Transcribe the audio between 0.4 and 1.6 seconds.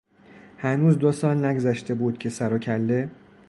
هنوز دوسال